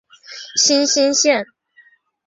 [0.55, 1.45] 新兴线